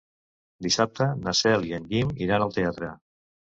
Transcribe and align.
Dissabte 0.67 1.09
na 1.27 1.35
Cel 1.41 1.69
i 1.69 1.77
en 1.81 1.87
Guim 1.93 2.11
iran 2.29 2.49
al 2.49 2.59
teatre. 2.59 2.93